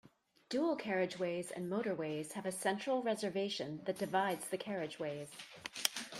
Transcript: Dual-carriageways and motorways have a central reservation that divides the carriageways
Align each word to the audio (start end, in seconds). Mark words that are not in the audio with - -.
Dual-carriageways 0.49 1.51
and 1.51 1.71
motorways 1.71 2.31
have 2.31 2.47
a 2.47 2.51
central 2.51 3.03
reservation 3.03 3.81
that 3.85 3.99
divides 3.99 4.47
the 4.47 4.57
carriageways 4.57 5.27